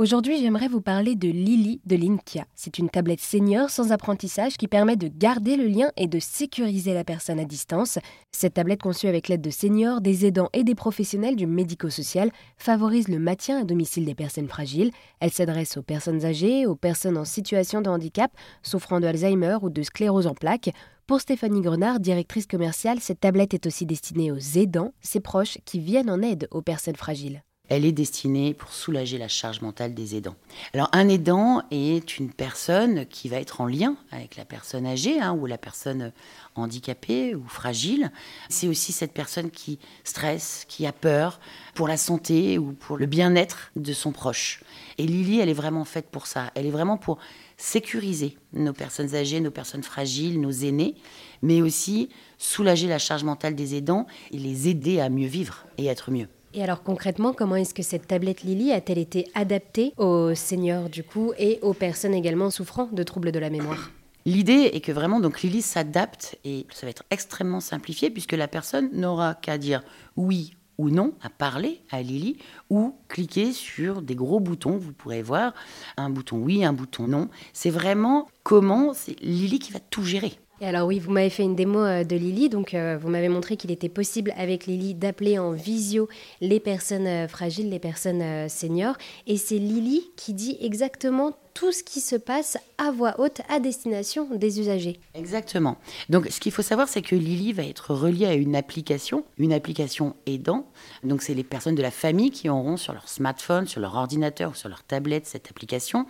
[0.00, 2.44] Aujourd'hui, j'aimerais vous parler de Lily de Linkia.
[2.54, 6.94] C'est une tablette senior sans apprentissage qui permet de garder le lien et de sécuriser
[6.94, 7.98] la personne à distance.
[8.30, 13.08] Cette tablette conçue avec l'aide de seniors, des aidants et des professionnels du médico-social favorise
[13.08, 14.92] le maintien à domicile des personnes fragiles.
[15.18, 18.30] Elle s'adresse aux personnes âgées, aux personnes en situation de handicap,
[18.62, 20.70] souffrant de Alzheimer ou de sclérose en plaques.
[21.08, 25.80] Pour Stéphanie Grenard, directrice commerciale, cette tablette est aussi destinée aux aidants, ses proches qui
[25.80, 30.16] viennent en aide aux personnes fragiles elle est destinée pour soulager la charge mentale des
[30.16, 30.36] aidants.
[30.72, 35.20] Alors un aidant est une personne qui va être en lien avec la personne âgée
[35.20, 36.12] hein, ou la personne
[36.54, 38.10] handicapée ou fragile.
[38.48, 41.40] C'est aussi cette personne qui stresse, qui a peur
[41.74, 44.62] pour la santé ou pour le bien-être de son proche.
[44.96, 46.50] Et Lily, elle est vraiment faite pour ça.
[46.54, 47.18] Elle est vraiment pour
[47.56, 50.94] sécuriser nos personnes âgées, nos personnes fragiles, nos aînés,
[51.42, 52.08] mais aussi
[52.38, 56.28] soulager la charge mentale des aidants et les aider à mieux vivre et être mieux.
[56.58, 61.04] Et alors concrètement, comment est-ce que cette tablette Lily a-t-elle été adaptée aux seniors du
[61.04, 63.92] coup et aux personnes également souffrant de troubles de la mémoire?
[64.26, 68.48] L'idée est que vraiment donc Lily s'adapte et ça va être extrêmement simplifié puisque la
[68.48, 69.84] personne n'aura qu'à dire
[70.16, 72.38] oui ou non à parler à Lily
[72.70, 74.78] ou cliquer sur des gros boutons.
[74.78, 75.54] Vous pourrez voir
[75.96, 77.28] un bouton oui, un bouton non.
[77.52, 80.32] C'est vraiment comment c'est Lily qui va tout gérer.
[80.60, 83.56] Alors oui, vous m'avez fait une démo euh, de Lily, donc euh, vous m'avez montré
[83.56, 86.08] qu'il était possible avec Lily d'appeler en visio
[86.40, 88.96] les personnes euh, fragiles, les personnes seniors.
[89.28, 93.60] Et c'est Lily qui dit exactement tout ce qui se passe à voix haute à
[93.60, 94.98] destination des usagers.
[95.14, 95.76] Exactement.
[96.08, 99.52] Donc ce qu'il faut savoir, c'est que Lily va être reliée à une application, une
[99.52, 100.66] application aidant.
[101.04, 104.50] Donc c'est les personnes de la famille qui auront sur leur smartphone, sur leur ordinateur
[104.50, 106.06] ou sur leur tablette cette application.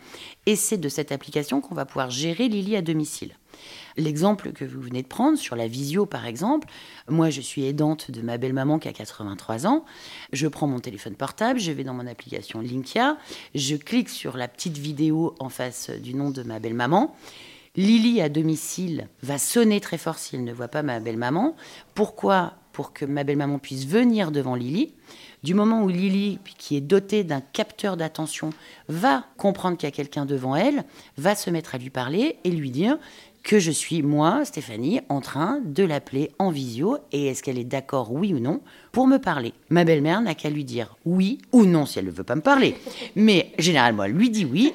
[0.47, 3.35] Et c'est de cette application qu'on va pouvoir gérer Lily à domicile.
[3.97, 6.69] L'exemple que vous venez de prendre sur la visio, par exemple,
[7.09, 9.85] moi je suis aidante de ma belle-maman qui a 83 ans.
[10.33, 13.17] Je prends mon téléphone portable, je vais dans mon application Linkia,
[13.55, 17.15] je clique sur la petite vidéo en face du nom de ma belle-maman.
[17.77, 21.55] Lily à domicile va sonner très fort s'il ne voit pas ma belle-maman.
[21.95, 22.55] Pourquoi?
[22.73, 24.95] Pour que ma belle-maman puisse venir devant Lily.
[25.45, 28.51] Du moment où Lily, qui est dotée d'un capteur d'attention,
[28.89, 30.85] va comprendre qu'il y a quelqu'un devant elle,
[31.17, 32.99] va se mettre à lui parler et lui dire
[33.49, 37.65] que je suis, moi, Stéphanie, en train de l'appeler en visio et est-ce qu'elle est
[37.65, 38.61] d'accord, oui ou non,
[38.93, 39.55] pour me parler?
[39.71, 42.43] Ma belle-mère n'a qu'à lui dire oui ou non si elle ne veut pas me
[42.43, 42.77] parler.
[43.17, 44.75] Mais généralement, elle lui dit oui,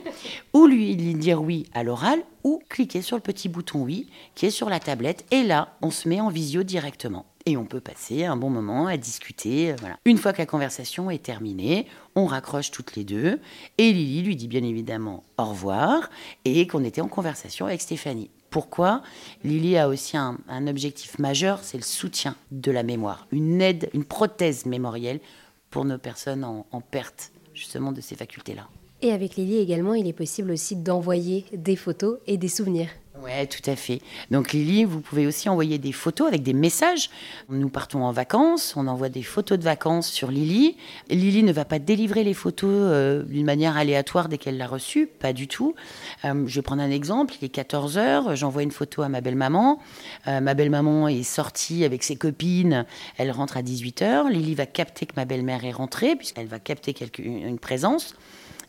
[0.53, 4.51] ou lui dire oui à l'oral, ou cliquer sur le petit bouton oui qui est
[4.51, 7.27] sur la tablette et là, on se met en visio directement.
[7.45, 9.71] Et on peut passer un bon moment à discuter.
[9.71, 9.75] Euh.
[10.05, 11.85] Une fois que la conversation est terminée,
[12.15, 13.39] on raccroche toutes les deux.
[13.77, 16.09] Et Lily lui dit bien évidemment au revoir
[16.45, 18.29] et qu'on était en conversation avec Stéphanie.
[18.53, 19.01] Pourquoi
[19.43, 20.37] Lily a aussi un,
[20.67, 25.21] objectif majeur, c'est le soutien de la mémoire, une aide, une prothèse mémorielle
[25.71, 28.67] pour nos personnes en, en perte justement de ces facultés-là.
[29.01, 32.89] Et avec Lily également, il est possible aussi d'envoyer des photos et des souvenirs.
[33.23, 34.01] Oui, tout à fait.
[34.31, 37.09] Donc Lily, vous pouvez aussi envoyer des photos avec des messages.
[37.47, 40.75] Nous partons en vacances, on envoie des photos de vacances sur Lily.
[41.09, 45.07] Lily ne va pas délivrer les photos euh, d'une manière aléatoire dès qu'elle l'a reçue,
[45.07, 45.73] pas du tout.
[46.25, 49.21] Euh, je vais prendre un exemple, il est 14 heures, j'envoie une photo à ma
[49.21, 49.79] belle-maman.
[50.27, 52.85] Euh, ma belle-maman est sortie avec ses copines,
[53.17, 54.27] elle rentre à 18 heures.
[54.27, 58.15] Lily va capter que ma belle-mère est rentrée, puisqu'elle va capter une présence.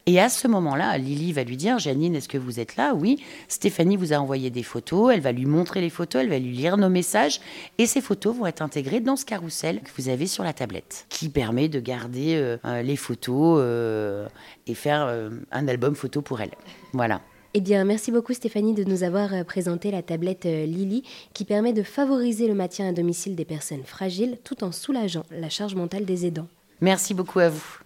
[0.07, 2.95] Et à ce moment-là, Lily va lui dire Janine, est-ce que vous êtes là?
[2.95, 3.23] Oui.
[3.49, 5.13] Stéphanie vous a envoyé des photos.
[5.13, 6.23] Elle va lui montrer les photos.
[6.23, 7.41] Elle va lui lire nos messages.
[7.79, 11.07] Et ces photos vont être intégrées dans ce carrousel que vous avez sur la tablette,
[11.09, 14.29] qui permet de garder euh, euh, les photos euh,
[14.67, 16.53] et faire un album photo pour elle.
[16.93, 17.21] Voilà.
[17.55, 21.05] Eh bien, merci beaucoup Stéphanie de nous avoir présenté la tablette Lily
[21.35, 25.49] qui permet de favoriser le maintien à domicile des personnes fragiles tout en soulageant la
[25.49, 26.49] charge mentale des aidants.
[26.81, 27.84] Merci beaucoup à vous.